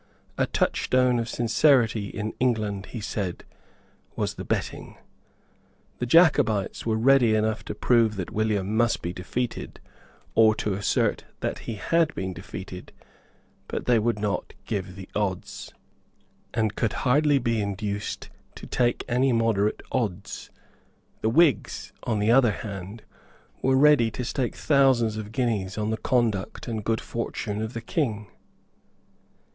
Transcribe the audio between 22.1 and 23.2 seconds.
the other hand,